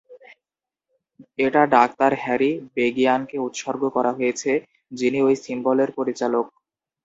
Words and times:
এটা 1.39 1.61
doctor 1.75 2.11
Harry 2.21 2.51
বেগিয়ানকে 2.75 3.37
উৎসর্গ 3.39 3.81
করা 3.95 4.11
হয়েছে, 4.17 4.51
যিনি 4.91 5.19
ঐ 5.21 5.39
সিম্বলের 5.43 5.89
পরিচালক। 5.97 6.45